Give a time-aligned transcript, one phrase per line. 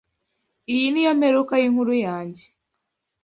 [0.73, 2.45] Iyi niyo mperuka yinkuru yanjye.